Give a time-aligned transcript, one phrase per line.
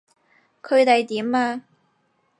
[0.63, 1.61] 佢哋點啊？